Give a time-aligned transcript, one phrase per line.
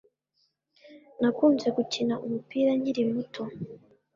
[1.19, 3.43] Nakunze gukina umupira nkiri muto